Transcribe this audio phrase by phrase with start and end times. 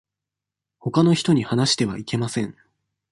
[0.79, 2.57] ほかの人に話してはいけません。